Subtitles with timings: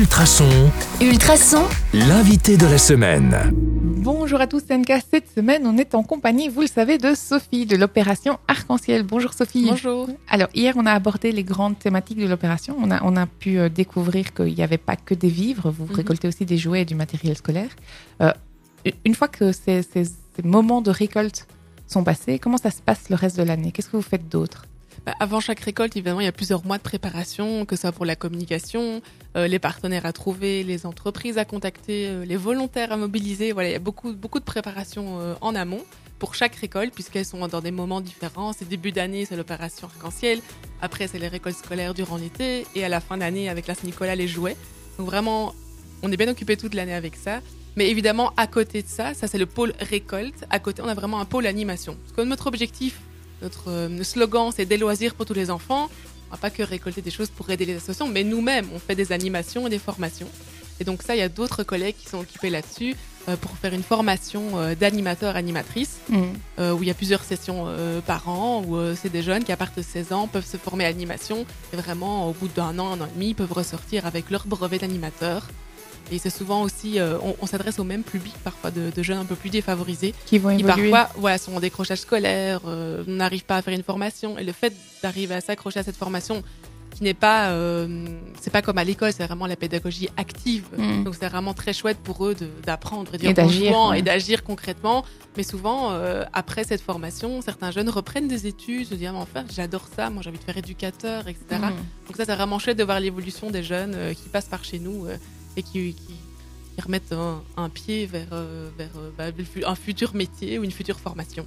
[0.00, 0.70] Ultrason,
[1.00, 1.62] Ultrason,
[1.94, 3.34] l'invité de la semaine.
[3.54, 4.92] Bonjour à tous, NK.
[5.10, 9.04] Cette semaine, on est en compagnie, vous le savez, de Sophie de l'opération Arc-en-Ciel.
[9.04, 9.64] Bonjour Sophie.
[9.70, 10.06] Bonjour.
[10.28, 12.76] Alors, hier, on a abordé les grandes thématiques de l'opération.
[12.78, 15.70] On a, on a pu euh, découvrir qu'il n'y avait pas que des vivres.
[15.70, 15.94] Vous Mhm.
[15.94, 17.70] récoltez aussi des jouets et du matériel scolaire.
[18.20, 18.32] Euh,
[19.06, 21.46] une fois que ces, ces- ces moments de récolte
[21.86, 23.72] sont passés, comment ça se passe le reste de l'année?
[23.72, 24.66] Qu'est-ce que vous faites d'autre?
[25.04, 27.92] Bah, avant chaque récolte, évidemment, il y a plusieurs mois de préparation, que ce soit
[27.92, 29.02] pour la communication,
[29.36, 33.52] euh, les partenaires à trouver, les entreprises à contacter, euh, les volontaires à mobiliser.
[33.52, 35.82] Voilà, il y a beaucoup, beaucoup de préparation euh, en amont
[36.18, 38.52] pour chaque récolte, puisqu'elles sont dans des moments différents.
[38.52, 40.40] C'est début d'année, c'est l'opération arc-en-ciel.
[40.80, 42.66] Après, c'est les récoltes scolaires durant l'été.
[42.74, 44.56] Et à la fin d'année, avec la Saint-Nicolas, les jouets.
[44.98, 45.54] Donc vraiment,
[46.02, 47.40] on est bien occupé toute l'année avec ça.
[47.76, 50.46] Mais évidemment, à côté de ça, ça c'est le pôle récolte.
[50.48, 51.96] À côté, on a vraiment un pôle animation.
[52.02, 52.98] Parce que notre objectif,
[53.42, 55.88] notre euh, slogan, c'est des loisirs pour tous les enfants.
[56.28, 58.94] On va pas que récolter des choses pour aider les associations, mais nous-mêmes, on fait
[58.94, 60.28] des animations et des formations.
[60.80, 62.96] Et donc ça, il y a d'autres collègues qui sont occupés là-dessus
[63.28, 65.98] euh, pour faire une formation euh, d'animateur-animatrice,
[66.58, 67.66] euh, où il y a plusieurs sessions
[68.06, 70.84] par an, où c'est des jeunes qui, à partir de 16 ans, peuvent se former
[70.84, 71.46] à l'animation.
[71.72, 74.46] Et vraiment, au bout d'un an, un an et demi, ils peuvent ressortir avec leur
[74.46, 75.48] brevet d'animateur.
[76.10, 79.18] Et c'est souvent aussi, euh, on, on s'adresse au même public, parfois de, de jeunes
[79.18, 83.02] un peu plus défavorisés, Qui vont qui évoluer parfois voilà, sont en décrochage scolaire, euh,
[83.06, 84.38] n'arrivent pas à faire une formation.
[84.38, 86.42] Et le fait d'arriver à s'accrocher à cette formation,
[86.96, 88.06] qui n'est pas, euh,
[88.40, 90.64] c'est pas comme à l'école, c'est vraiment la pédagogie active.
[90.78, 91.04] Mm.
[91.04, 93.98] Donc c'est vraiment très chouette pour eux d'apprendre et, Et d'agir, ouais.
[93.98, 95.04] et d'agir concrètement.
[95.36, 99.18] Mais souvent, euh, après cette formation, certains jeunes reprennent des études, se disent ah, mais
[99.18, 101.44] enfin j'adore ça, moi j'ai envie de faire éducateur, etc.
[101.50, 102.06] Mm.
[102.06, 104.78] Donc ça c'est vraiment chouette de voir l'évolution des jeunes euh, qui passent par chez
[104.78, 105.06] nous
[105.56, 106.14] et qui, qui,
[106.74, 109.24] qui remettent un, un pied vers, euh, vers euh, bah,
[109.66, 111.46] un futur métier ou une future formation.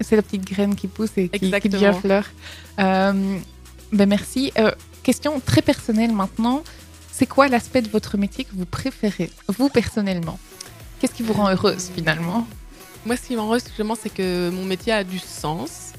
[0.00, 2.24] C'est la petite graine qui pousse et qui, qui devient fleur.
[2.80, 3.38] Euh,
[3.92, 4.52] ben merci.
[4.58, 6.64] Euh, question très personnelle maintenant.
[7.12, 10.38] C'est quoi l'aspect de votre métier que vous préférez, vous personnellement?
[10.98, 12.46] Qu'est-ce qui vous rend heureuse finalement?
[13.06, 15.92] Moi, ce qui m'enrose, justement, c'est que mon métier a du sens.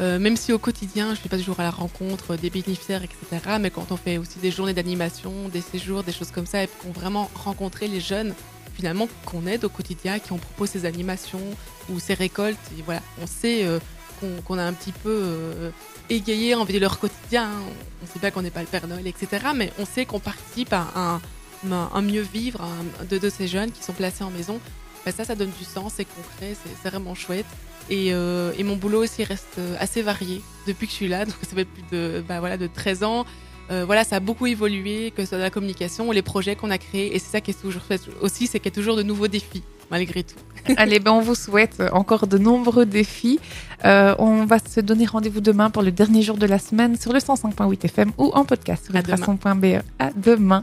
[0.00, 3.02] Euh, même si au quotidien, je ne suis pas toujours à la rencontre des bénéficiaires,
[3.02, 3.56] etc.
[3.60, 6.68] Mais quand on fait aussi des journées d'animation, des séjours, des choses comme ça, et
[6.82, 8.34] qu'on vraiment rencontrer les jeunes,
[8.74, 11.42] finalement, qu'on aide au quotidien, qui on propose ces animations
[11.90, 13.78] ou ces récoltes, et voilà, on sait euh,
[14.46, 15.70] qu'on a un petit peu euh,
[16.08, 17.44] égayé envie de leur quotidien.
[17.44, 17.62] hein.
[18.02, 19.46] On sait pas qu'on n'est pas le Père Noël, etc.
[19.54, 21.20] Mais on sait qu'on participe à
[21.64, 22.66] un, mieux vivre
[23.10, 24.58] de, de ces jeunes qui sont placés en maison.
[25.04, 27.46] Ben ça, ça donne du sens, c'est concret, c'est vraiment chouette.
[27.90, 31.24] Et, euh, et mon boulot aussi reste euh, assez varié depuis que je suis là.
[31.26, 33.24] Donc ça fait plus de, bah, voilà, de 13 ans.
[33.70, 36.70] Euh, voilà, ça a beaucoup évolué, que ce soit dans la communication, les projets qu'on
[36.70, 37.14] a créés.
[37.14, 39.28] Et c'est ça qui est toujours fait aussi, c'est qu'il y a toujours de nouveaux
[39.28, 40.36] défis, malgré tout.
[40.76, 43.40] Allez, ben on vous souhaite encore de nombreux défis.
[43.84, 47.12] Euh, on va se donner rendez-vous demain pour le dernier jour de la semaine sur
[47.12, 49.16] le 105.8 FM ou en podcast sur demain.
[49.16, 49.82] ultrason.be.
[49.98, 50.50] À demain.